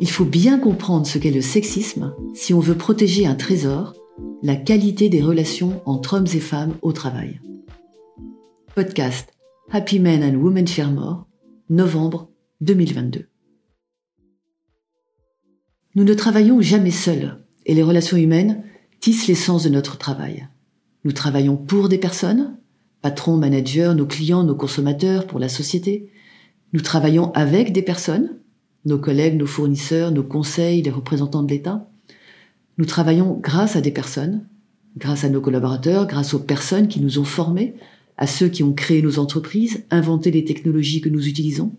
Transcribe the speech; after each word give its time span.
Il 0.00 0.10
faut 0.10 0.24
bien 0.24 0.58
comprendre 0.58 1.06
ce 1.06 1.18
qu'est 1.18 1.30
le 1.30 1.40
sexisme 1.40 2.14
si 2.34 2.52
on 2.54 2.60
veut 2.60 2.76
protéger 2.76 3.26
un 3.26 3.34
trésor, 3.34 3.94
la 4.42 4.56
qualité 4.56 5.08
des 5.08 5.22
relations 5.22 5.80
entre 5.86 6.14
hommes 6.14 6.26
et 6.34 6.40
femmes 6.40 6.74
au 6.82 6.92
travail. 6.92 7.40
Podcast 8.74 9.32
Happy 9.70 9.98
Men 9.98 10.22
and 10.22 10.38
Women 10.38 10.66
Share 10.66 10.90
More, 10.90 11.26
novembre 11.70 12.30
2022. 12.60 13.26
Nous 15.94 16.04
ne 16.04 16.14
travaillons 16.14 16.60
jamais 16.60 16.90
seuls 16.90 17.42
et 17.64 17.74
les 17.74 17.82
relations 17.82 18.16
humaines 18.16 18.64
tissent 19.00 19.26
l'essence 19.28 19.64
de 19.64 19.70
notre 19.70 19.98
travail. 19.98 20.46
Nous 21.04 21.12
travaillons 21.12 21.56
pour 21.56 21.88
des 21.88 21.98
personnes, 21.98 22.58
patrons, 23.00 23.36
managers, 23.36 23.92
nos 23.96 24.06
clients, 24.06 24.44
nos 24.44 24.54
consommateurs, 24.54 25.26
pour 25.26 25.38
la 25.38 25.48
société. 25.48 26.10
Nous 26.72 26.80
travaillons 26.80 27.32
avec 27.32 27.72
des 27.72 27.82
personnes, 27.82 28.40
nos 28.86 28.98
collègues, 28.98 29.36
nos 29.36 29.46
fournisseurs, 29.46 30.12
nos 30.12 30.22
conseils, 30.22 30.80
les 30.80 30.90
représentants 30.90 31.42
de 31.42 31.50
l'État. 31.50 31.90
Nous 32.78 32.86
travaillons 32.86 33.38
grâce 33.42 33.74
à 33.76 33.80
des 33.80 33.90
personnes, 33.90 34.46
grâce 34.96 35.24
à 35.24 35.28
nos 35.28 35.40
collaborateurs, 35.40 36.06
grâce 36.06 36.34
aux 36.34 36.38
personnes 36.38 36.88
qui 36.88 37.00
nous 37.00 37.18
ont 37.18 37.24
formés, 37.24 37.74
à 38.16 38.26
ceux 38.26 38.48
qui 38.48 38.62
ont 38.62 38.72
créé 38.72 39.02
nos 39.02 39.18
entreprises, 39.18 39.84
inventé 39.90 40.30
les 40.30 40.44
technologies 40.44 41.00
que 41.00 41.08
nous 41.08 41.26
utilisons, 41.26 41.72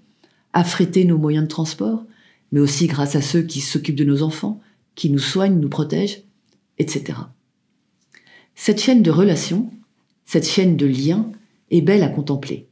affrété 0.53 1.05
nos 1.05 1.17
moyens 1.17 1.45
de 1.45 1.49
transport, 1.49 2.03
mais 2.51 2.59
aussi 2.59 2.87
grâce 2.87 3.15
à 3.15 3.21
ceux 3.21 3.41
qui 3.41 3.61
s'occupent 3.61 3.95
de 3.95 4.03
nos 4.03 4.21
enfants, 4.21 4.61
qui 4.95 5.09
nous 5.09 5.19
soignent, 5.19 5.59
nous 5.59 5.69
protègent, 5.69 6.23
etc. 6.77 7.19
Cette 8.53 8.81
chaîne 8.81 9.01
de 9.01 9.11
relations, 9.11 9.71
cette 10.25 10.47
chaîne 10.47 10.75
de 10.75 10.85
liens 10.85 11.31
est 11.71 11.81
belle 11.81 12.03
à 12.03 12.09
contempler. 12.09 12.67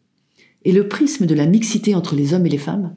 Et 0.65 0.73
le 0.73 0.87
prisme 0.87 1.25
de 1.25 1.35
la 1.35 1.45
mixité 1.45 1.95
entre 1.95 2.15
les 2.15 2.33
hommes 2.33 2.45
et 2.45 2.49
les 2.49 2.57
femmes 2.57 2.95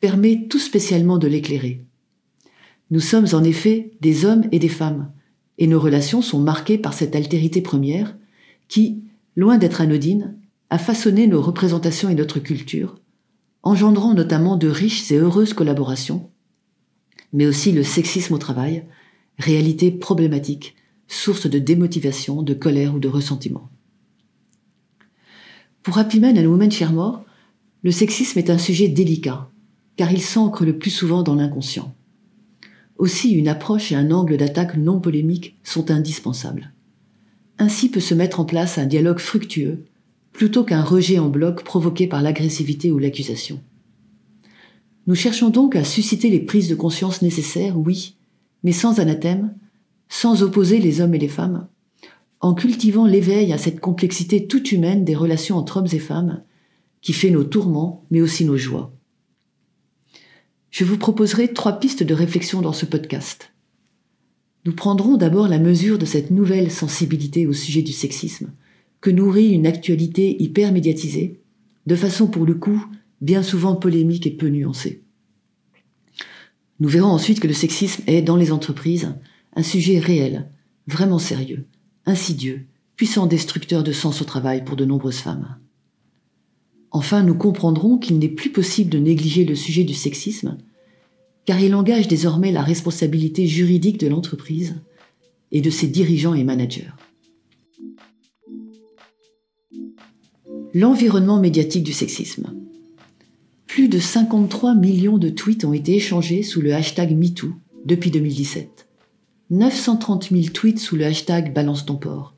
permet 0.00 0.46
tout 0.48 0.58
spécialement 0.58 1.18
de 1.18 1.26
l'éclairer. 1.26 1.84
Nous 2.90 3.00
sommes 3.00 3.26
en 3.32 3.42
effet 3.42 3.92
des 4.00 4.24
hommes 4.24 4.44
et 4.52 4.58
des 4.58 4.68
femmes, 4.68 5.12
et 5.58 5.66
nos 5.66 5.80
relations 5.80 6.22
sont 6.22 6.38
marquées 6.38 6.78
par 6.78 6.94
cette 6.94 7.16
altérité 7.16 7.60
première 7.60 8.16
qui, 8.68 9.02
loin 9.36 9.58
d'être 9.58 9.80
anodine, 9.80 10.36
a 10.70 10.78
façonné 10.78 11.26
nos 11.26 11.42
représentations 11.42 12.08
et 12.08 12.14
notre 12.14 12.38
culture, 12.38 12.96
engendrant 13.62 14.14
notamment 14.14 14.56
de 14.56 14.68
riches 14.68 15.10
et 15.10 15.16
heureuses 15.16 15.54
collaborations, 15.54 16.30
mais 17.32 17.46
aussi 17.46 17.72
le 17.72 17.82
sexisme 17.82 18.34
au 18.34 18.38
travail, 18.38 18.84
réalité 19.38 19.90
problématique, 19.90 20.76
source 21.08 21.48
de 21.48 21.58
démotivation, 21.58 22.42
de 22.42 22.54
colère 22.54 22.94
ou 22.94 22.98
de 22.98 23.08
ressentiment. 23.08 23.68
Pour 25.82 25.98
Happy 25.98 26.20
Men 26.20 26.38
and 26.38 26.50
Women 26.50 26.70
Share 26.70 27.24
le 27.82 27.90
sexisme 27.92 28.38
est 28.38 28.50
un 28.50 28.58
sujet 28.58 28.88
délicat, 28.88 29.48
car 29.98 30.12
il 30.12 30.22
s'ancre 30.22 30.64
le 30.64 30.78
plus 30.78 30.92
souvent 30.92 31.24
dans 31.24 31.34
l'inconscient. 31.34 31.92
Aussi, 32.98 33.32
une 33.32 33.48
approche 33.48 33.90
et 33.90 33.96
un 33.96 34.12
angle 34.12 34.36
d'attaque 34.36 34.76
non 34.76 35.00
polémique 35.00 35.58
sont 35.64 35.90
indispensables. 35.90 36.72
Ainsi 37.58 37.90
peut 37.90 38.00
se 38.00 38.14
mettre 38.14 38.38
en 38.38 38.44
place 38.44 38.78
un 38.78 38.86
dialogue 38.86 39.18
fructueux, 39.18 39.84
plutôt 40.32 40.62
qu'un 40.62 40.82
rejet 40.82 41.18
en 41.18 41.28
bloc 41.28 41.64
provoqué 41.64 42.06
par 42.06 42.22
l'agressivité 42.22 42.92
ou 42.92 43.00
l'accusation. 43.00 43.60
Nous 45.08 45.16
cherchons 45.16 45.50
donc 45.50 45.74
à 45.74 45.82
susciter 45.82 46.30
les 46.30 46.40
prises 46.40 46.68
de 46.68 46.76
conscience 46.76 47.20
nécessaires, 47.20 47.76
oui, 47.76 48.14
mais 48.62 48.72
sans 48.72 49.00
anathème, 49.00 49.52
sans 50.08 50.44
opposer 50.44 50.78
les 50.78 51.00
hommes 51.00 51.16
et 51.16 51.18
les 51.18 51.26
femmes, 51.26 51.66
en 52.40 52.54
cultivant 52.54 53.06
l'éveil 53.06 53.52
à 53.52 53.58
cette 53.58 53.80
complexité 53.80 54.46
toute 54.46 54.70
humaine 54.70 55.04
des 55.04 55.16
relations 55.16 55.56
entre 55.56 55.78
hommes 55.78 55.88
et 55.90 55.98
femmes, 55.98 56.44
qui 57.00 57.12
fait 57.12 57.30
nos 57.30 57.44
tourments, 57.44 58.04
mais 58.12 58.20
aussi 58.20 58.44
nos 58.44 58.56
joies. 58.56 58.92
Je 60.70 60.84
vous 60.84 60.98
proposerai 60.98 61.52
trois 61.52 61.80
pistes 61.80 62.02
de 62.02 62.14
réflexion 62.14 62.60
dans 62.60 62.72
ce 62.72 62.86
podcast. 62.86 63.52
Nous 64.64 64.74
prendrons 64.74 65.16
d'abord 65.16 65.48
la 65.48 65.58
mesure 65.58 65.98
de 65.98 66.04
cette 66.04 66.30
nouvelle 66.30 66.70
sensibilité 66.70 67.46
au 67.46 67.52
sujet 67.52 67.82
du 67.82 67.92
sexisme, 67.92 68.52
que 69.00 69.10
nourrit 69.10 69.52
une 69.52 69.66
actualité 69.66 70.42
hyper 70.42 70.72
médiatisée, 70.72 71.40
de 71.86 71.96
façon 71.96 72.26
pour 72.26 72.44
le 72.44 72.54
coup 72.54 72.84
bien 73.20 73.42
souvent 73.42 73.76
polémique 73.76 74.26
et 74.26 74.30
peu 74.30 74.48
nuancée. 74.48 75.02
Nous 76.80 76.88
verrons 76.88 77.08
ensuite 77.08 77.40
que 77.40 77.48
le 77.48 77.54
sexisme 77.54 78.02
est, 78.06 78.22
dans 78.22 78.36
les 78.36 78.52
entreprises, 78.52 79.14
un 79.56 79.62
sujet 79.62 79.98
réel, 79.98 80.50
vraiment 80.86 81.18
sérieux, 81.18 81.66
insidieux, 82.06 82.66
puissant 82.94 83.26
destructeur 83.26 83.82
de 83.82 83.92
sens 83.92 84.20
au 84.22 84.24
travail 84.24 84.64
pour 84.64 84.76
de 84.76 84.84
nombreuses 84.84 85.18
femmes. 85.18 85.56
Enfin, 86.90 87.22
nous 87.22 87.34
comprendrons 87.34 87.98
qu'il 87.98 88.18
n'est 88.18 88.28
plus 88.28 88.50
possible 88.50 88.90
de 88.90 88.98
négliger 88.98 89.44
le 89.44 89.54
sujet 89.54 89.84
du 89.84 89.94
sexisme, 89.94 90.58
car 91.44 91.60
il 91.60 91.74
engage 91.74 92.08
désormais 92.08 92.52
la 92.52 92.62
responsabilité 92.62 93.46
juridique 93.46 93.98
de 93.98 94.06
l'entreprise 94.06 94.76
et 95.52 95.60
de 95.60 95.70
ses 95.70 95.86
dirigeants 95.86 96.34
et 96.34 96.44
managers. 96.44 96.90
L'environnement 100.74 101.40
médiatique 101.40 101.84
du 101.84 101.92
sexisme. 101.92 102.52
Plus 103.66 103.88
de 103.88 103.98
53 103.98 104.74
millions 104.74 105.18
de 105.18 105.28
tweets 105.28 105.64
ont 105.64 105.72
été 105.72 105.94
échangés 105.96 106.42
sous 106.42 106.60
le 106.60 106.74
hashtag 106.74 107.16
MeToo 107.16 107.52
depuis 107.84 108.10
2017. 108.10 108.86
930 109.50 110.28
000 110.30 110.42
tweets 110.52 110.78
sous 110.78 110.96
le 110.96 111.06
hashtag 111.06 111.54
Balance 111.54 111.86
ton 111.86 111.96
port. 111.96 112.34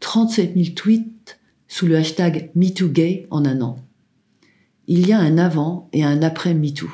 37 0.00 0.54
000 0.54 0.74
tweets 0.74 1.38
sous 1.68 1.86
le 1.86 1.96
hashtag 1.96 2.50
MeTooGay 2.54 3.26
en 3.30 3.44
un 3.44 3.60
an. 3.60 3.76
Il 4.86 5.06
y 5.06 5.12
a 5.12 5.18
un 5.18 5.38
avant 5.38 5.88
et 5.92 6.04
un 6.04 6.22
après 6.22 6.54
MeToo. 6.54 6.90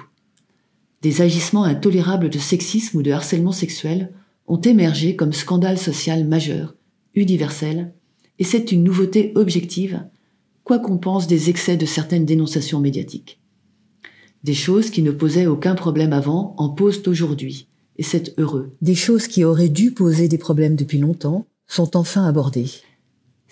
Des 1.03 1.23
agissements 1.23 1.65
intolérables 1.65 2.31
de 2.31 2.39
sexisme 2.39 2.99
ou 2.99 3.03
de 3.03 3.11
harcèlement 3.11 3.53
sexuel 3.53 4.13
ont 4.47 4.61
émergé 4.61 5.17
comme 5.17 5.33
scandale 5.33 5.79
social 5.79 6.27
majeur, 6.27 6.75
universel, 7.15 7.93
et 8.39 8.45
c'est 8.45 8.73
une 8.73 8.85
nouveauté 8.85 9.33
objective, 9.35 10.03
quoi 10.65 10.79
qu'on 10.79 10.99
pense 10.99 11.27
des 11.27 11.51
excès 11.51 11.77
de 11.77 11.87
certaines 11.87 12.27
dénonciations 12.27 12.81
médiatiques. 12.81 13.41
Des 14.45 14.55
choses 14.55 14.91
qui 14.91 15.03
ne 15.03 15.11
posaient 15.11 15.47
aucun 15.47 15.75
problème 15.75 16.13
avant 16.13 16.55
en 16.59 16.71
posent 16.71 17.07
aujourd'hui, 17.07 17.69
et 17.97 18.03
c'est 18.03 18.39
heureux. 18.39 18.75
Des 18.81 18.95
choses 18.95 19.27
qui 19.27 19.45
auraient 19.45 19.69
dû 19.69 19.93
poser 19.93 20.29
des 20.29 20.39
problèmes 20.39 20.77
depuis 20.77 20.99
longtemps 20.99 21.47
sont 21.67 21.97
enfin 21.97 22.27
abordées. 22.27 22.71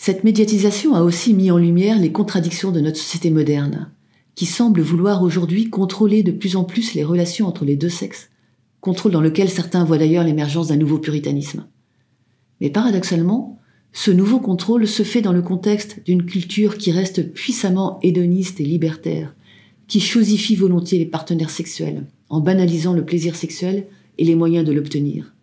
Cette 0.00 0.22
médiatisation 0.22 0.94
a 0.94 1.03
aussi 1.03 1.34
mis 1.34 1.50
en 1.50 1.59
lumière 1.59 1.98
les 1.98 2.12
contradictions 2.12 2.70
de 2.70 2.78
notre 2.78 2.98
société 2.98 3.31
moderne, 3.31 3.91
qui 4.36 4.47
semble 4.47 4.81
vouloir 4.81 5.25
aujourd'hui 5.25 5.70
contrôler 5.70 6.22
de 6.22 6.31
plus 6.31 6.54
en 6.54 6.62
plus 6.62 6.94
les 6.94 7.03
relations 7.03 7.48
entre 7.48 7.64
les 7.64 7.75
deux 7.75 7.88
sexes, 7.88 8.31
contrôle 8.81 9.10
dans 9.10 9.20
lequel 9.20 9.50
certains 9.50 9.82
voient 9.82 9.98
d'ailleurs 9.98 10.22
l'émergence 10.22 10.69
d'un 10.69 10.76
nouveau 10.76 10.98
puritanisme. 10.98 11.66
Mais 12.60 12.70
paradoxalement, 12.70 13.59
ce 13.92 14.12
nouveau 14.12 14.38
contrôle 14.38 14.86
se 14.86 15.03
fait 15.03 15.20
dans 15.20 15.32
le 15.32 15.42
contexte 15.42 16.00
d'une 16.04 16.25
culture 16.25 16.78
qui 16.78 16.92
reste 16.92 17.32
puissamment 17.32 17.98
hédoniste 18.00 18.60
et 18.60 18.65
libertaire, 18.65 19.34
qui 19.88 19.98
chosifie 19.98 20.54
volontiers 20.54 21.00
les 21.00 21.06
partenaires 21.06 21.50
sexuels, 21.50 22.06
en 22.28 22.39
banalisant 22.39 22.92
le 22.92 23.04
plaisir 23.04 23.34
sexuel 23.34 23.89
et 24.16 24.24
les 24.24 24.36
moyens 24.36 24.65
de 24.65 24.72
l'obtenir. 24.72 25.34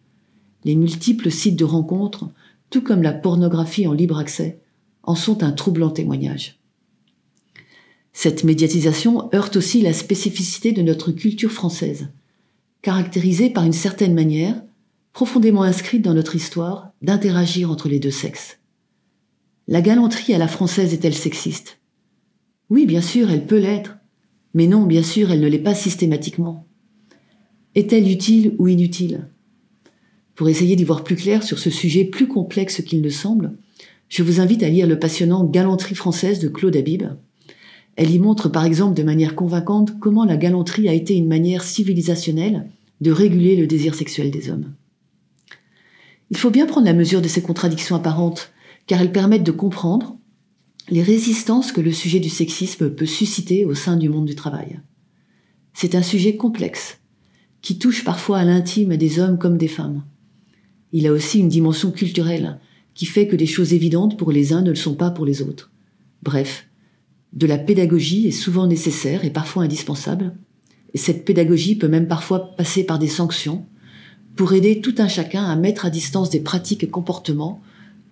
Les 0.63 0.75
multiples 0.75 1.29
sites 1.29 1.57
de 1.57 1.65
rencontres, 1.65 2.29
tout 2.75 2.81
comme 2.81 3.03
la 3.03 3.13
pornographie 3.13 3.87
en 3.87 3.93
libre 3.93 4.17
accès, 4.17 4.59
en 5.03 5.15
sont 5.15 5.43
un 5.43 5.53
troublant 5.53 5.91
témoignage. 5.91 6.59
Cette 8.11 8.43
médiatisation 8.43 9.33
heurte 9.33 9.55
aussi 9.55 9.81
la 9.81 9.93
spécificité 9.93 10.73
de 10.73 10.81
notre 10.81 11.13
culture 11.13 11.53
française, 11.53 12.09
caractérisée 12.81 13.49
par 13.49 13.63
une 13.63 13.71
certaine 13.71 14.13
manière, 14.13 14.61
profondément 15.13 15.63
inscrite 15.63 16.01
dans 16.01 16.13
notre 16.13 16.35
histoire, 16.35 16.91
d'interagir 17.01 17.71
entre 17.71 17.87
les 17.87 18.01
deux 18.01 18.11
sexes. 18.11 18.59
La 19.69 19.79
galanterie 19.79 20.33
à 20.33 20.37
la 20.37 20.49
française 20.49 20.93
est-elle 20.93 21.15
sexiste? 21.15 21.79
Oui, 22.69 22.85
bien 22.85 22.99
sûr, 22.99 23.31
elle 23.31 23.45
peut 23.45 23.57
l'être, 23.57 23.95
mais 24.53 24.67
non, 24.67 24.85
bien 24.85 25.01
sûr, 25.01 25.31
elle 25.31 25.39
ne 25.39 25.47
l'est 25.47 25.59
pas 25.59 25.75
systématiquement. 25.75 26.67
Est-elle 27.73 28.11
utile 28.11 28.53
ou 28.57 28.67
inutile? 28.67 29.29
Pour 30.35 30.49
essayer 30.49 30.75
d'y 30.75 30.83
voir 30.83 31.03
plus 31.03 31.15
clair 31.15 31.43
sur 31.43 31.59
ce 31.59 31.69
sujet 31.69 32.03
plus 32.03 32.27
complexe 32.27 32.81
qu'il 32.81 33.01
ne 33.01 33.09
semble, 33.09 33.53
je 34.09 34.21
vous 34.21 34.41
invite 34.41 34.63
à 34.63 34.69
lire 34.69 34.85
le 34.85 34.99
passionnant 34.99 35.45
Galanterie 35.45 35.95
française 35.95 36.39
de 36.39 36.49
Claude 36.49 36.75
Habib. 36.75 37.03
Elle 37.95 38.11
y 38.11 38.19
montre 38.19 38.49
par 38.49 38.65
exemple 38.65 38.95
de 38.95 39.03
manière 39.03 39.35
convaincante 39.35 39.97
comment 39.99 40.25
la 40.25 40.35
galanterie 40.35 40.89
a 40.89 40.93
été 40.93 41.15
une 41.15 41.27
manière 41.27 41.63
civilisationnelle 41.63 42.69
de 42.99 43.11
réguler 43.11 43.55
le 43.55 43.67
désir 43.67 43.95
sexuel 43.95 44.29
des 44.29 44.49
hommes. 44.49 44.73
Il 46.31 46.37
faut 46.37 46.49
bien 46.49 46.65
prendre 46.65 46.87
la 46.87 46.93
mesure 46.93 47.21
de 47.21 47.27
ces 47.27 47.41
contradictions 47.41 47.95
apparentes, 47.95 48.51
car 48.87 48.99
elles 48.99 49.11
permettent 49.11 49.43
de 49.43 49.51
comprendre 49.51 50.17
les 50.89 51.01
résistances 51.01 51.71
que 51.71 51.81
le 51.81 51.91
sujet 51.91 52.19
du 52.19 52.29
sexisme 52.29 52.89
peut 52.89 53.05
susciter 53.05 53.65
au 53.65 53.73
sein 53.73 53.95
du 53.95 54.09
monde 54.09 54.25
du 54.25 54.35
travail. 54.35 54.79
C'est 55.73 55.95
un 55.95 56.03
sujet 56.03 56.35
complexe, 56.35 56.99
qui 57.61 57.79
touche 57.79 58.03
parfois 58.03 58.39
à 58.39 58.45
l'intime 58.45 58.97
des 58.97 59.19
hommes 59.19 59.37
comme 59.37 59.57
des 59.57 59.67
femmes. 59.67 60.03
Il 60.97 61.07
a 61.07 61.11
aussi 61.11 61.39
une 61.39 61.49
dimension 61.49 61.91
culturelle, 61.91 62.57
qui 62.93 63.05
fait 63.05 63.27
que 63.27 63.35
des 63.35 63.47
choses 63.47 63.73
évidentes 63.73 64.17
pour 64.17 64.31
les 64.31 64.53
uns 64.53 64.61
ne 64.61 64.69
le 64.69 64.77
sont 64.77 64.95
pas 64.95 65.11
pour 65.11 65.25
les 65.25 65.41
autres. 65.41 65.69
Bref, 66.23 66.69
de 67.33 67.45
la 67.45 67.57
pédagogie 67.57 68.27
est 68.27 68.31
souvent 68.31 68.65
nécessaire 68.65 69.25
et 69.25 69.29
parfois 69.29 69.63
indispensable, 69.63 70.37
et 70.93 70.97
cette 70.97 71.25
pédagogie 71.25 71.75
peut 71.75 71.89
même 71.89 72.07
parfois 72.07 72.55
passer 72.55 72.85
par 72.85 72.97
des 72.97 73.09
sanctions 73.09 73.65
pour 74.37 74.53
aider 74.53 74.79
tout 74.79 74.95
un 74.97 75.09
chacun 75.09 75.43
à 75.43 75.57
mettre 75.57 75.85
à 75.85 75.89
distance 75.89 76.29
des 76.29 76.39
pratiques 76.39 76.85
et 76.85 76.89
comportements 76.89 77.61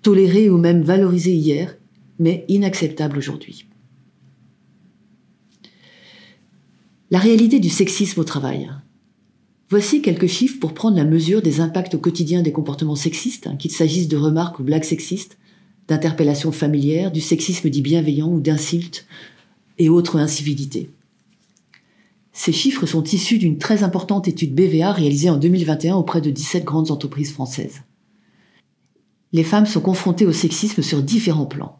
tolérés 0.02 0.50
ou 0.50 0.58
même 0.58 0.82
valorisés 0.82 1.36
hier, 1.36 1.78
mais 2.20 2.44
inacceptables 2.50 3.18
aujourd'hui. 3.18 3.66
La 7.12 7.20
réalité 7.20 7.62
du 7.62 7.70
sexisme 7.70 8.20
au 8.20 8.26
travail. 8.26 8.70
Voici 9.70 10.02
quelques 10.02 10.28
chiffres 10.28 10.60
pour 10.60 10.74
prendre 10.74 10.98
la 10.98 11.06
mesure 11.06 11.42
des 11.42 11.60
impacts 11.60 11.96
au 11.96 12.00
quotidien 12.00 12.42
des 12.42 12.52
comportements 12.52 12.96
sexistes, 12.96 13.48
hein, 13.48 13.56
qu'il 13.56 13.72
s'agisse 13.72 14.08
de 14.08 14.18
remarques 14.18 14.60
ou 14.60 14.64
blagues 14.64 14.84
sexistes, 14.84 15.38
d'interpellations 15.88 16.52
familières, 16.52 17.12
du 17.12 17.22
sexisme 17.22 17.70
dit 17.70 17.82
bienveillant 17.82 18.30
ou 18.30 18.40
d'insultes 18.40 19.06
et 19.80 19.90
autres 19.90 20.18
incivilités. 20.18 20.92
Ces 22.32 22.52
chiffres 22.52 22.86
sont 22.86 23.04
issus 23.04 23.38
d'une 23.38 23.58
très 23.58 23.84
importante 23.84 24.28
étude 24.28 24.56
BVA 24.56 24.92
réalisée 24.92 25.30
en 25.30 25.38
2021 25.38 25.96
auprès 25.96 26.22
de 26.22 26.32
17 26.32 26.64
grandes 26.64 26.92
entreprises 26.92 27.32
françaises. 27.32 27.82
Les 29.34 29.44
femmes 29.44 29.66
sont 29.66 29.82
confrontées 29.82 30.26
au 30.26 30.32
sexisme 30.32 30.82
sur 30.82 31.02
différents 31.02 31.46
plans. 31.46 31.80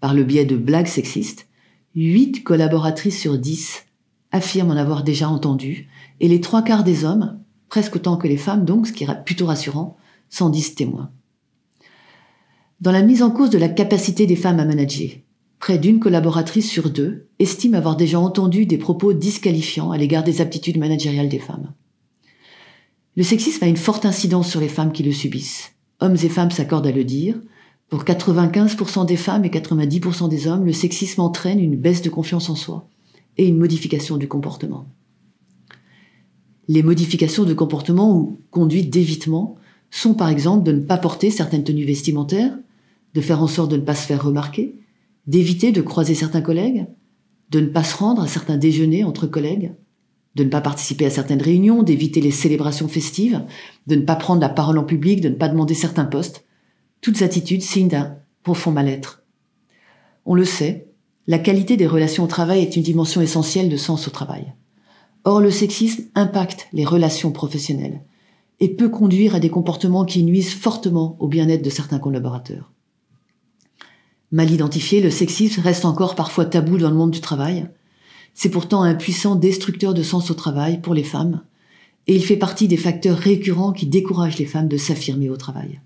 Par 0.00 0.14
le 0.14 0.24
biais 0.24 0.44
de 0.44 0.56
blagues 0.56 0.86
sexistes, 0.86 1.48
8 1.94 2.42
collaboratrices 2.42 3.18
sur 3.18 3.38
10 3.38 3.84
affirment 4.32 4.72
en 4.72 4.76
avoir 4.76 5.04
déjà 5.04 5.28
entendu, 5.28 5.88
et 6.24 6.28
les 6.28 6.40
trois 6.40 6.62
quarts 6.62 6.84
des 6.84 7.04
hommes, 7.04 7.38
presque 7.68 7.96
autant 7.96 8.16
que 8.16 8.26
les 8.26 8.38
femmes 8.38 8.64
donc, 8.64 8.86
ce 8.86 8.94
qui 8.94 9.04
est 9.04 9.24
plutôt 9.26 9.44
rassurant, 9.44 9.98
s'en 10.30 10.48
disent 10.48 10.74
témoins. 10.74 11.10
Dans 12.80 12.92
la 12.92 13.02
mise 13.02 13.22
en 13.22 13.30
cause 13.30 13.50
de 13.50 13.58
la 13.58 13.68
capacité 13.68 14.26
des 14.26 14.34
femmes 14.34 14.58
à 14.58 14.64
manager, 14.64 15.10
près 15.58 15.76
d'une 15.76 16.00
collaboratrice 16.00 16.70
sur 16.70 16.88
deux 16.88 17.28
estime 17.38 17.74
avoir 17.74 17.94
déjà 17.96 18.18
entendu 18.18 18.64
des 18.64 18.78
propos 18.78 19.12
disqualifiants 19.12 19.90
à 19.90 19.98
l'égard 19.98 20.24
des 20.24 20.40
aptitudes 20.40 20.78
managériales 20.78 21.28
des 21.28 21.38
femmes. 21.38 21.74
Le 23.16 23.22
sexisme 23.22 23.62
a 23.62 23.68
une 23.68 23.76
forte 23.76 24.06
incidence 24.06 24.48
sur 24.48 24.60
les 24.60 24.68
femmes 24.68 24.92
qui 24.92 25.02
le 25.02 25.12
subissent. 25.12 25.72
Hommes 26.00 26.16
et 26.16 26.30
femmes 26.30 26.52
s'accordent 26.52 26.86
à 26.86 26.92
le 26.92 27.04
dire. 27.04 27.38
Pour 27.90 28.02
95% 28.02 29.04
des 29.04 29.18
femmes 29.18 29.44
et 29.44 29.50
90% 29.50 30.30
des 30.30 30.46
hommes, 30.46 30.64
le 30.64 30.72
sexisme 30.72 31.20
entraîne 31.20 31.60
une 31.60 31.76
baisse 31.76 32.00
de 32.00 32.08
confiance 32.08 32.48
en 32.48 32.56
soi 32.56 32.88
et 33.36 33.46
une 33.46 33.58
modification 33.58 34.16
du 34.16 34.26
comportement. 34.26 34.86
Les 36.68 36.82
modifications 36.82 37.44
de 37.44 37.54
comportement 37.54 38.16
ou 38.16 38.40
conduites 38.50 38.90
d'évitement 38.90 39.56
sont 39.90 40.14
par 40.14 40.28
exemple 40.28 40.64
de 40.64 40.72
ne 40.72 40.80
pas 40.80 40.96
porter 40.96 41.30
certaines 41.30 41.64
tenues 41.64 41.84
vestimentaires, 41.84 42.56
de 43.14 43.20
faire 43.20 43.42
en 43.42 43.46
sorte 43.46 43.70
de 43.70 43.76
ne 43.76 43.82
pas 43.82 43.94
se 43.94 44.06
faire 44.06 44.24
remarquer, 44.24 44.74
d'éviter 45.26 45.72
de 45.72 45.82
croiser 45.82 46.14
certains 46.14 46.40
collègues, 46.40 46.86
de 47.50 47.60
ne 47.60 47.66
pas 47.66 47.84
se 47.84 47.96
rendre 47.96 48.22
à 48.22 48.28
certains 48.28 48.56
déjeuners 48.56 49.04
entre 49.04 49.26
collègues, 49.26 49.72
de 50.34 50.44
ne 50.44 50.48
pas 50.48 50.60
participer 50.60 51.06
à 51.06 51.10
certaines 51.10 51.42
réunions, 51.42 51.82
d'éviter 51.82 52.20
les 52.20 52.32
célébrations 52.32 52.88
festives, 52.88 53.42
de 53.86 53.94
ne 53.94 54.02
pas 54.02 54.16
prendre 54.16 54.40
la 54.40 54.48
parole 54.48 54.78
en 54.78 54.84
public, 54.84 55.20
de 55.20 55.28
ne 55.28 55.34
pas 55.34 55.48
demander 55.48 55.74
certains 55.74 56.04
postes. 56.04 56.44
Toutes 57.00 57.22
attitudes 57.22 57.62
signent 57.62 57.88
d'un 57.88 58.16
profond 58.42 58.72
mal-être. 58.72 59.22
On 60.26 60.34
le 60.34 60.44
sait, 60.44 60.88
la 61.26 61.38
qualité 61.38 61.76
des 61.76 61.86
relations 61.86 62.24
au 62.24 62.28
travail 62.28 62.60
est 62.60 62.76
une 62.76 62.82
dimension 62.82 63.20
essentielle 63.20 63.68
de 63.68 63.76
sens 63.76 64.08
au 64.08 64.10
travail. 64.10 64.52
Or, 65.24 65.40
le 65.40 65.50
sexisme 65.50 66.04
impacte 66.14 66.68
les 66.72 66.84
relations 66.84 67.32
professionnelles 67.32 68.02
et 68.60 68.68
peut 68.68 68.90
conduire 68.90 69.34
à 69.34 69.40
des 69.40 69.50
comportements 69.50 70.04
qui 70.04 70.22
nuisent 70.22 70.54
fortement 70.54 71.16
au 71.18 71.28
bien-être 71.28 71.64
de 71.64 71.70
certains 71.70 71.98
collaborateurs. 71.98 72.70
Mal 74.30 74.50
identifié, 74.50 75.00
le 75.00 75.10
sexisme 75.10 75.60
reste 75.60 75.84
encore 75.84 76.14
parfois 76.14 76.44
tabou 76.44 76.76
dans 76.76 76.90
le 76.90 76.96
monde 76.96 77.10
du 77.10 77.20
travail. 77.20 77.68
C'est 78.34 78.50
pourtant 78.50 78.82
un 78.82 78.94
puissant 78.94 79.36
destructeur 79.36 79.94
de 79.94 80.02
sens 80.02 80.30
au 80.30 80.34
travail 80.34 80.80
pour 80.80 80.92
les 80.92 81.04
femmes, 81.04 81.42
et 82.06 82.14
il 82.14 82.24
fait 82.24 82.36
partie 82.36 82.68
des 82.68 82.76
facteurs 82.76 83.16
récurrents 83.16 83.72
qui 83.72 83.86
découragent 83.86 84.38
les 84.38 84.44
femmes 84.44 84.68
de 84.68 84.76
s'affirmer 84.76 85.30
au 85.30 85.36
travail. 85.36 85.80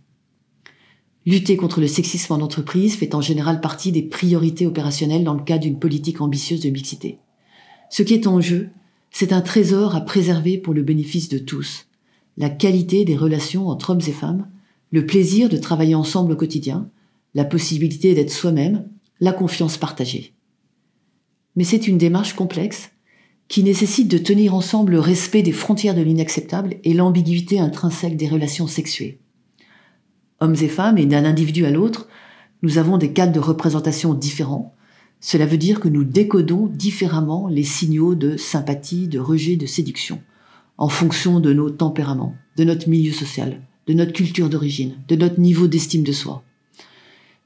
Lutter 1.26 1.56
contre 1.56 1.81
le 1.81 1.87
sexisme 1.87 2.32
en 2.32 2.40
entreprise 2.40 2.96
fait 2.96 3.14
en 3.14 3.20
général 3.20 3.61
partie 3.61 3.93
des 3.93 4.02
priorités 4.02 4.67
opérationnelles 4.67 5.25
dans 5.25 5.35
le 5.35 5.44
cadre 5.44 5.64
d'une 5.64 5.79
politique 5.79 6.23
ambitieuse 6.23 6.61
de 6.61 6.70
mixité. 6.70 7.19
Ce 7.90 8.02
qui 8.02 8.14
est 8.14 8.26
en 8.26 8.40
jeu, 8.40 8.70
c'est 9.20 9.32
un 9.32 9.40
trésor 9.40 9.96
à 9.96 10.00
préserver 10.00 10.58
pour 10.58 10.74
le 10.74 10.84
bénéfice 10.84 11.28
de 11.28 11.38
tous. 11.38 11.86
La 12.36 12.50
qualité 12.50 13.04
des 13.04 13.16
relations 13.16 13.66
entre 13.66 13.90
hommes 13.90 14.00
et 14.06 14.12
femmes, 14.12 14.46
le 14.92 15.06
plaisir 15.06 15.48
de 15.48 15.56
travailler 15.56 15.96
ensemble 15.96 16.30
au 16.30 16.36
quotidien, 16.36 16.88
la 17.34 17.44
possibilité 17.44 18.14
d'être 18.14 18.30
soi-même, 18.30 18.88
la 19.18 19.32
confiance 19.32 19.76
partagée. 19.76 20.34
Mais 21.56 21.64
c'est 21.64 21.88
une 21.88 21.98
démarche 21.98 22.34
complexe 22.34 22.92
qui 23.48 23.64
nécessite 23.64 24.06
de 24.06 24.18
tenir 24.18 24.54
ensemble 24.54 24.92
le 24.92 25.00
respect 25.00 25.42
des 25.42 25.50
frontières 25.50 25.96
de 25.96 26.02
l'inacceptable 26.02 26.76
et 26.84 26.94
l'ambiguïté 26.94 27.58
intrinsèque 27.58 28.16
des 28.16 28.28
relations 28.28 28.68
sexuées. 28.68 29.18
Hommes 30.38 30.54
et 30.60 30.68
femmes, 30.68 30.96
et 30.96 31.06
d'un 31.06 31.24
individu 31.24 31.66
à 31.66 31.72
l'autre, 31.72 32.06
nous 32.62 32.78
avons 32.78 32.98
des 32.98 33.12
cadres 33.12 33.32
de 33.32 33.40
représentation 33.40 34.14
différents. 34.14 34.76
Cela 35.20 35.46
veut 35.46 35.58
dire 35.58 35.80
que 35.80 35.88
nous 35.88 36.04
décodons 36.04 36.66
différemment 36.66 37.48
les 37.48 37.64
signaux 37.64 38.14
de 38.14 38.36
sympathie, 38.36 39.08
de 39.08 39.18
rejet, 39.18 39.56
de 39.56 39.66
séduction, 39.66 40.20
en 40.76 40.88
fonction 40.88 41.40
de 41.40 41.52
nos 41.52 41.70
tempéraments, 41.70 42.36
de 42.56 42.64
notre 42.64 42.88
milieu 42.88 43.12
social, 43.12 43.60
de 43.86 43.94
notre 43.94 44.12
culture 44.12 44.48
d'origine, 44.48 44.94
de 45.08 45.16
notre 45.16 45.40
niveau 45.40 45.66
d'estime 45.66 46.04
de 46.04 46.12
soi. 46.12 46.44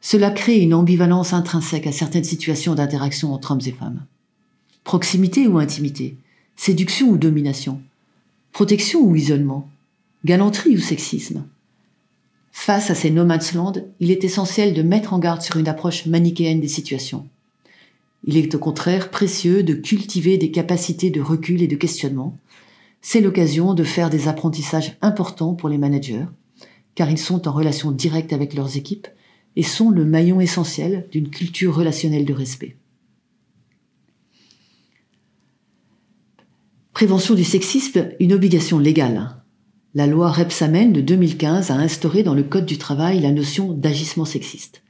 Cela 0.01 0.31
crée 0.31 0.59
une 0.59 0.75
ambivalence 0.75 1.33
intrinsèque 1.33 1.87
à 1.87 1.93
certaines 1.93 2.25
situations 2.25 2.75
d'interaction 2.75 3.33
entre 3.33 3.53
hommes 3.53 3.61
et 3.65 3.73
femmes. 3.73 4.05
Proximité 4.85 5.47
ou 5.47 5.59
intimité, 5.59 6.17
séduction 6.57 7.09
ou 7.09 7.17
domination, 7.17 7.81
protection 8.51 9.01
ou 9.01 9.15
isolement, 9.17 9.71
galanterie 10.25 10.77
ou 10.77 10.81
sexisme. 10.81 11.45
Face 12.51 12.91
à 12.91 12.95
ces 12.95 13.11
no 13.11 13.25
man's 13.25 13.55
land, 13.55 13.75
il 14.01 14.11
est 14.11 14.25
essentiel 14.25 14.75
de 14.75 14.83
mettre 14.83 15.15
en 15.15 15.19
garde 15.19 15.41
sur 15.41 15.57
une 15.57 15.69
approche 15.69 16.07
manichéenne 16.07 16.61
des 16.61 16.69
situations. 16.69 17.27
Il 18.25 18.37
est 18.37 18.55
au 18.55 18.59
contraire 18.59 19.11
précieux 19.11 19.63
de 19.63 19.75
cultiver 19.75 20.39
des 20.39 20.51
capacités 20.51 21.11
de 21.11 21.21
recul 21.21 21.61
et 21.63 21.67
de 21.67 21.77
questionnement. 21.77 22.39
C'est 23.01 23.21
l'occasion 23.21 23.75
de 23.75 23.83
faire 23.83 24.11
des 24.11 24.29
apprentissages 24.29 24.97
importants 25.03 25.55
pour 25.55 25.69
les 25.69 25.79
managers, 25.79 26.27
car 26.95 27.11
ils 27.11 27.19
sont 27.19 27.49
en 27.49 27.53
relation 27.53 27.91
directe 27.91 28.33
avec 28.33 28.55
leurs 28.55 28.77
équipes 28.77 29.09
et 29.57 29.65
sont 29.65 29.91
le 29.91 30.05
maillon 30.05 30.41
essentiel 30.41 31.09
d'une 31.11 31.31
culture 31.31 31.75
relationnelle 31.75 32.25
de 32.25 32.33
respect. 32.33 32.77
Prévention 36.93 37.35
du 37.35 37.43
sexisme, 37.43 38.11
une 38.21 38.33
obligation 38.33 38.79
légale. 38.79 39.43
La 39.95 40.07
loi 40.07 40.31
Repsamen 40.31 40.93
de 40.93 41.01
2015 41.01 41.71
a 41.71 41.75
instauré 41.75 42.23
dans 42.23 42.35
le 42.35 42.45
Code 42.45 42.67
du 42.67 42.79
travail 42.79 43.21
la 43.21 43.33
notion 43.33 43.73
d'agissement 43.73 44.25
sexiste. 44.25 44.82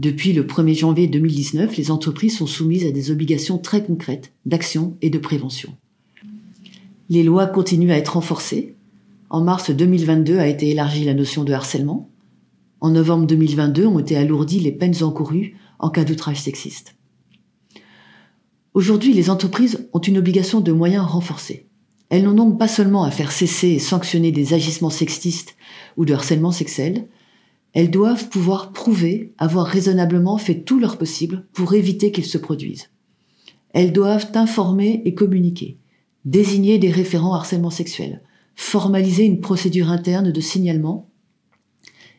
Depuis 0.00 0.32
le 0.32 0.44
1er 0.44 0.78
janvier 0.78 1.08
2019, 1.08 1.76
les 1.76 1.90
entreprises 1.90 2.38
sont 2.38 2.46
soumises 2.46 2.86
à 2.86 2.90
des 2.90 3.10
obligations 3.10 3.58
très 3.58 3.84
concrètes 3.84 4.32
d'action 4.46 4.96
et 5.02 5.10
de 5.10 5.18
prévention. 5.18 5.76
Les 7.10 7.22
lois 7.22 7.46
continuent 7.46 7.90
à 7.90 7.98
être 7.98 8.14
renforcées. 8.14 8.76
En 9.28 9.42
mars 9.42 9.70
2022 9.70 10.38
a 10.38 10.46
été 10.46 10.70
élargie 10.70 11.04
la 11.04 11.12
notion 11.12 11.44
de 11.44 11.52
harcèlement. 11.52 12.08
En 12.80 12.88
novembre 12.88 13.26
2022 13.26 13.84
ont 13.84 13.98
été 13.98 14.16
alourdies 14.16 14.60
les 14.60 14.72
peines 14.72 15.02
encourues 15.02 15.54
en 15.78 15.90
cas 15.90 16.04
d'outrage 16.04 16.40
sexiste. 16.40 16.94
Aujourd'hui, 18.72 19.12
les 19.12 19.28
entreprises 19.28 19.86
ont 19.92 20.00
une 20.00 20.16
obligation 20.16 20.62
de 20.62 20.72
moyens 20.72 21.04
renforcés. 21.04 21.66
Elles 22.08 22.24
n'ont 22.24 22.32
donc 22.32 22.58
pas 22.58 22.68
seulement 22.68 23.04
à 23.04 23.10
faire 23.10 23.32
cesser 23.32 23.68
et 23.68 23.78
sanctionner 23.78 24.32
des 24.32 24.54
agissements 24.54 24.88
sexistes 24.88 25.56
ou 25.98 26.06
de 26.06 26.14
harcèlement 26.14 26.52
sexuel, 26.52 27.06
elles 27.72 27.90
doivent 27.90 28.28
pouvoir 28.28 28.72
prouver 28.72 29.32
avoir 29.38 29.66
raisonnablement 29.66 30.38
fait 30.38 30.62
tout 30.62 30.80
leur 30.80 30.98
possible 30.98 31.46
pour 31.52 31.74
éviter 31.74 32.12
qu'ils 32.12 32.26
se 32.26 32.38
produisent. 32.38 32.90
Elles 33.72 33.92
doivent 33.92 34.30
informer 34.34 35.02
et 35.04 35.14
communiquer, 35.14 35.78
désigner 36.24 36.78
des 36.78 36.90
référents 36.90 37.34
harcèlement 37.34 37.70
sexuel, 37.70 38.22
formaliser 38.56 39.24
une 39.24 39.40
procédure 39.40 39.90
interne 39.90 40.32
de 40.32 40.40
signalement 40.40 41.08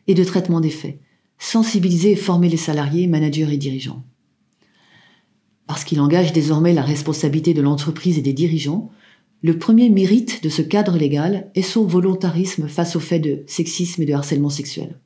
et 0.06 0.14
de 0.14 0.24
traitement 0.24 0.60
des 0.60 0.70
faits, 0.70 0.98
sensibiliser 1.38 2.12
et 2.12 2.16
former 2.16 2.48
les 2.48 2.56
salariés, 2.56 3.06
managers 3.06 3.52
et 3.52 3.58
dirigeants. 3.58 4.02
Parce 5.66 5.84
qu'il 5.84 6.00
engage 6.00 6.32
désormais 6.32 6.72
la 6.72 6.82
responsabilité 6.82 7.54
de 7.54 7.62
l'entreprise 7.62 8.18
et 8.18 8.22
des 8.22 8.32
dirigeants, 8.32 8.90
Le 9.44 9.58
premier 9.58 9.90
mérite 9.90 10.44
de 10.44 10.48
ce 10.48 10.62
cadre 10.62 10.96
légal 10.96 11.50
est 11.56 11.62
son 11.62 11.84
volontarisme 11.84 12.68
face 12.68 12.94
aux 12.94 13.00
faits 13.00 13.22
de 13.22 13.42
sexisme 13.48 14.02
et 14.02 14.06
de 14.06 14.14
harcèlement 14.14 14.50
sexuel. 14.50 15.00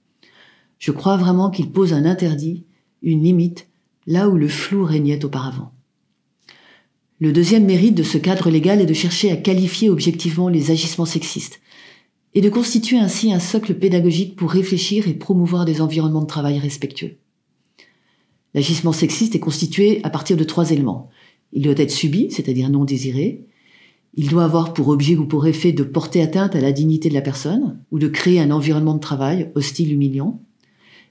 Je 0.79 0.93
crois 0.93 1.17
vraiment 1.17 1.51
qu'il 1.51 1.71
pose 1.71 1.93
un 1.93 2.05
interdit, 2.05 2.65
une 3.03 3.23
limite, 3.23 3.69
là 4.07 4.29
où 4.29 4.37
le 4.37 4.49
flou 4.49 4.85
régnait 4.85 5.25
auparavant. 5.25 5.73
Le 7.19 7.33
deuxième 7.33 7.65
mérite 7.65 7.95
de 7.95 8.03
ce 8.03 8.19
cadre 8.19 8.51
légal 8.51 8.81
est 8.81 8.87
de 8.87 8.93
chercher 8.93 9.31
à 9.31 9.37
qualifier 9.37 9.89
objectivement 9.89 10.49
les 10.49 10.71
agissements 10.71 11.07
sexistes 11.07 11.61
et 12.35 12.43
de 12.43 12.51
constituer 12.51 12.99
ainsi 12.99 13.33
un 13.33 13.41
socle 13.41 13.75
pédagogique 13.75 14.37
pour 14.37 14.51
réfléchir 14.51 15.09
et 15.09 15.15
promouvoir 15.15 15.65
des 15.65 15.81
environnements 15.81 16.21
de 16.21 16.27
travail 16.27 16.59
respectueux. 16.59 17.17
L'agissement 18.53 18.93
sexiste 18.93 19.35
est 19.35 19.41
constitué 19.41 20.01
à 20.03 20.11
partir 20.11 20.37
de 20.37 20.45
trois 20.45 20.71
éléments. 20.71 21.09
Il 21.55 21.63
doit 21.63 21.75
être 21.79 21.91
subi, 21.91 22.31
c'est-à-dire 22.31 22.69
non 22.69 22.85
désiré. 22.85 23.47
Il 24.15 24.29
doit 24.29 24.45
avoir 24.45 24.75
pour 24.75 24.89
objet 24.89 25.17
ou 25.17 25.27
pour 25.27 25.47
effet 25.47 25.73
de 25.73 25.83
porter 25.83 26.21
atteinte 26.21 26.55
à 26.55 26.61
la 26.61 26.73
dignité 26.73 27.09
de 27.09 27.15
la 27.15 27.23
personne 27.23 27.81
ou 27.91 27.99
de 27.99 28.09
créer 28.09 28.41
un 28.41 28.51
environnement 28.51 28.95
de 28.95 29.01
travail 29.01 29.51
hostile, 29.55 29.93
humiliant. 29.93 30.43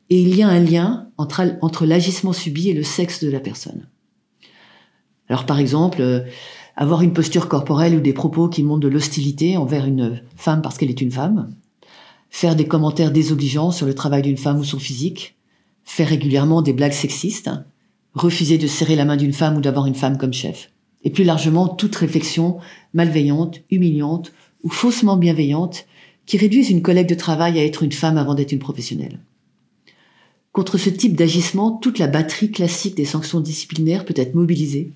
Et 0.10 0.22
il 0.22 0.36
y 0.36 0.44
a 0.44 0.48
un 0.48 0.60
lien 0.60 1.10
entre, 1.18 1.86
l'agissement 1.86 2.34
subi 2.34 2.70
et 2.70 2.74
le 2.74 2.84
sexe 2.84 3.24
de 3.24 3.30
la 3.30 3.40
personne. 3.40 3.88
Alors 5.30 5.46
par 5.46 5.60
exemple, 5.60 6.02
euh, 6.02 6.22
avoir 6.76 7.02
une 7.02 7.14
posture 7.14 7.48
corporelle 7.48 7.96
ou 7.96 8.02
des 8.02 8.14
propos 8.14 8.50
qui 8.50 8.64
montrent 8.64 8.82
de 8.82 8.88
l'hostilité 8.88 9.58
envers 9.58 9.86
une 9.86 10.22
femme 10.36 10.62
parce 10.62 10.78
qu'elle 10.78 10.90
est 10.90 11.02
une 11.02 11.12
femme, 11.12 11.56
faire 12.30 12.56
des 12.56 12.68
commentaires 12.68 13.12
désobligeants 13.12 13.72
sur 13.72 13.86
le 13.86 13.96
travail 13.96 14.22
d'une 14.22 14.38
femme 14.38 14.60
ou 14.60 14.64
son 14.64 14.78
physique, 14.78 15.36
faire 15.84 16.10
régulièrement 16.10 16.62
des 16.62 16.74
blagues 16.74 16.92
sexistes, 16.92 17.50
refuser 18.14 18.58
de 18.58 18.68
serrer 18.68 18.96
la 18.96 19.06
main 19.06 19.18
d'une 19.18 19.34
femme 19.34 19.58
ou 19.58 19.62
d'avoir 19.62 19.86
une 19.86 19.96
femme 19.96 20.18
comme 20.18 20.34
chef, 20.34 20.72
et 21.04 21.10
plus 21.10 21.24
largement 21.24 21.68
toute 21.68 21.96
réflexion 21.96 22.58
malveillante, 22.94 23.62
humiliante 23.72 24.34
ou 24.64 24.70
faussement 24.70 25.18
bienveillante 25.18 25.86
qui 26.26 26.38
réduisent 26.38 26.72
une 26.72 26.82
collègue 26.82 27.10
de 27.10 27.16
travail 27.16 27.60
à 27.60 27.66
être 27.66 27.84
une 27.84 27.92
femme 27.92 28.18
avant 28.18 28.34
d'être 28.34 28.52
une 28.52 28.60
professionnelle. 28.60 29.20
Contre 30.56 30.78
ce 30.78 30.90
type 30.90 31.18
d'agissement, 31.18 31.70
toute 31.70 32.00
la 32.00 32.08
batterie 32.08 32.50
classique 32.50 32.96
des 32.96 33.04
sanctions 33.04 33.42
disciplinaires 33.42 34.06
peut 34.06 34.14
être 34.16 34.36
mobilisée 34.36 34.94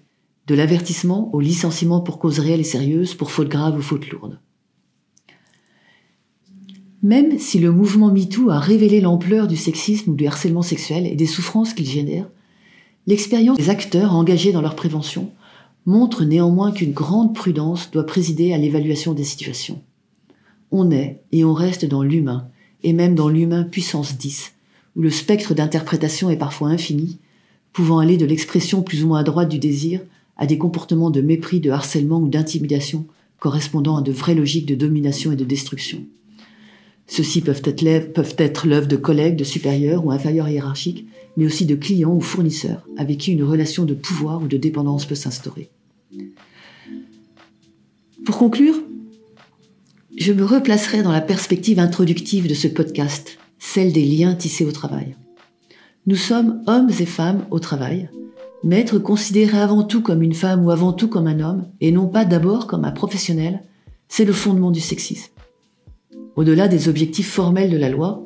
de 0.48 0.56
l'avertissement 0.56 1.30
au 1.36 1.42
licenciement 1.42 2.00
pour 2.00 2.18
cause 2.18 2.39
réelle 2.39 2.62
et 2.62 2.63
sérieuse, 2.63 3.13
pour 3.13 3.30
faute 3.30 3.50
grave 3.50 3.78
ou 3.78 3.82
faute 3.82 4.08
lourde. 4.08 4.39
Même 7.04 7.38
si 7.39 7.60
le 7.60 7.74
mouvement 7.74 8.10
MeToo 8.10 8.50
a 8.50 8.58
révélé 8.58 9.01
l'ampleur 9.01 9.50
du 9.50 9.58
sexisme 9.58 10.12
ou 10.12 10.16
du 10.16 10.28
harcèlement 10.28 10.62
sexuel 10.62 11.06
et 11.06 11.16
des 11.16 11.25
souffrances 11.25 11.74
qu'il 11.74 11.88
génère, 11.88 12.30
l'expérience 13.06 13.58
des 13.58 13.70
acteurs 13.70 14.16
engagés 14.16 14.54
dans 14.54 14.62
leur 14.62 14.78
prévention 14.78 15.30
montre 15.86 16.24
néanmoins 16.24 16.72
qu'une 16.72 16.94
grande 16.94 17.36
prudence 17.36 17.92
doit 17.92 18.06
présider 18.06 18.54
à 18.54 18.58
l'évaluation 18.58 19.13
des 19.13 19.25
situations. 19.25 19.82
On 20.72 20.89
est 20.89 21.22
et 21.34 21.44
on 21.44 21.51
reste 21.51 21.84
dans 21.84 22.01
l'humain, 22.01 22.48
et 22.82 22.94
même 22.94 23.13
dans 23.13 23.28
l'humain 23.28 23.63
puissance 23.63 24.18
10, 24.18 24.54
où 24.96 25.01
le 25.01 25.10
spectre 25.10 25.53
d'interprétation 25.53 26.29
est 26.29 26.38
parfois 26.38 26.69
infini, 26.69 27.17
pouvant 27.74 28.00
aller 28.00 28.17
de 28.17 28.25
l'expression 28.25 28.81
plus 28.81 29.03
ou 29.03 29.08
moins 29.08 29.24
droite 29.24 29.50
du 29.50 29.60
désir 29.60 30.01
à 30.38 30.46
des 30.46 30.58
comportements 30.58 31.12
de 31.12 31.22
mépris, 31.22 31.60
de 31.60 31.72
harcèlement 31.72 32.19
ou 32.19 32.27
d'intimidation 32.27 33.05
correspondant 33.39 33.98
à 33.98 34.01
de 34.01 34.12
vraies 34.12 34.36
logiques 34.36 34.65
de 34.65 34.75
domination 34.75 35.31
et 35.31 35.36
de 35.36 35.46
destruction. 35.46 36.03
Ceux-ci 37.08 37.41
peuvent 37.41 37.63
être 37.65 38.67
l'œuvre 38.67 38.88
de 38.88 38.96
collègues, 38.96 39.36
de 39.36 39.43
supérieurs 39.43 40.05
ou 40.05 40.12
inférieurs 40.12 40.48
hiérarchiques, 40.48 41.08
mais 41.38 41.46
aussi 41.46 41.65
de 41.65 41.75
clients 41.75 42.13
ou 42.13 42.22
fournisseurs 42.22 42.86
avec 42.98 43.17
qui 43.17 43.31
une 43.31 43.43
relation 43.43 43.86
de 43.86 43.96
pouvoir 43.96 44.43
ou 44.43 44.48
de 44.48 44.58
dépendance 44.58 45.05
peut 45.05 45.15
s'instaurer. 45.15 45.69
Pour 48.25 48.38
conclure, 48.38 48.75
je 50.17 50.34
me 50.34 50.43
replacerai 50.43 51.01
dans 51.01 51.12
la 51.12 51.22
perspective 51.22 51.79
introductive 51.79 52.48
de 52.48 52.53
ce 52.53 52.67
podcast, 52.67 53.38
celle 53.74 53.94
des 53.94 54.04
liens 54.04 54.34
tissés 54.34 54.66
au 54.66 54.72
travail. 54.72 55.16
Nous 56.08 56.16
sommes 56.16 56.64
hommes 56.66 56.90
et 57.00 57.06
femmes 57.06 57.46
au 57.52 57.60
travail, 57.60 58.10
mais 58.64 58.80
être 58.80 58.98
considéré 58.98 59.60
avant 59.60 59.84
tout 59.84 60.02
comme 60.02 60.24
une 60.24 60.34
femme 60.34 60.66
ou 60.66 60.72
avant 60.72 60.92
tout 60.92 61.08
comme 61.08 61.28
un 61.28 61.40
homme, 61.40 61.68
et 61.80 61.92
non 61.92 62.08
pas 62.08 62.26
d'abord 62.26 62.66
comme 62.66 62.84
un 62.84 62.92
professionnel, 62.92 63.62
c'est 64.08 64.26
le 64.26 64.34
fondement 64.34 64.72
du 64.72 64.80
sexisme. 64.80 65.32
Au-delà 66.36 66.68
des 66.68 66.90
objectifs 66.90 67.30
formels 67.30 67.70
de 67.70 67.78
la 67.78 67.90
loi, 67.90 68.26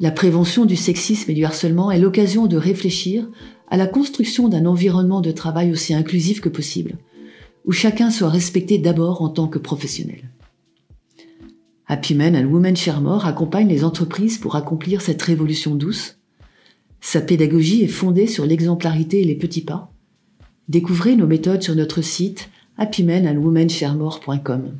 la 0.00 0.10
prévention 0.10 0.64
du 0.64 0.76
sexisme 0.76 1.30
et 1.30 1.34
du 1.34 1.44
harcèlement 1.44 1.90
est 1.90 1.98
l'occasion 1.98 2.46
de 2.46 2.56
réfléchir 2.56 3.28
à 3.68 3.76
la 3.76 3.86
construction 3.86 4.48
d'un 4.48 4.64
environnement 4.64 5.20
de 5.20 5.32
travail 5.32 5.70
aussi 5.70 5.92
inclusif 5.92 6.40
que 6.40 6.48
possible, 6.48 6.96
où 7.66 7.72
chacun 7.72 8.10
soit 8.10 8.30
respecté 8.30 8.78
d'abord 8.78 9.20
en 9.20 9.28
tant 9.28 9.48
que 9.48 9.58
professionnel. 9.58 10.31
Happy 11.92 12.14
Men 12.14 12.34
and 12.34 12.50
Women 12.50 12.74
Share 12.74 13.02
More 13.02 13.26
accompagne 13.26 13.68
les 13.68 13.84
entreprises 13.84 14.38
pour 14.38 14.56
accomplir 14.56 15.02
cette 15.02 15.20
révolution 15.20 15.74
douce 15.74 16.16
sa 17.02 17.20
pédagogie 17.20 17.82
est 17.82 17.88
fondée 17.88 18.26
sur 18.26 18.46
l'exemplarité 18.46 19.20
et 19.20 19.24
les 19.24 19.34
petits 19.34 19.64
pas. 19.64 19.92
Découvrez 20.68 21.16
nos 21.16 21.26
méthodes 21.26 21.62
sur 21.62 21.74
notre 21.74 22.00
site 22.00 22.48
happymenandwomensharemore.com. 22.78 24.78